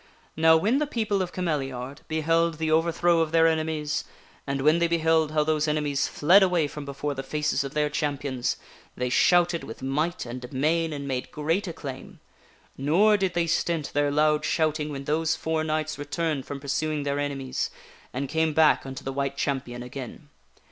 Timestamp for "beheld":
2.07-2.55, 4.87-5.31